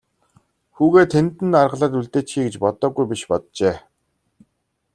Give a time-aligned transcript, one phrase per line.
[0.75, 3.75] Хүүгээ тэнд нь аргалаад үлдээчихье гэж бодоогүй биш боджээ.